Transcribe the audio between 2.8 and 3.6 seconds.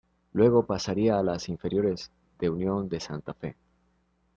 de Santa Fe.